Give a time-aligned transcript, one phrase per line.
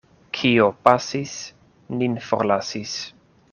[0.37, 1.35] Kio pasis,
[2.01, 2.99] nin forlasis.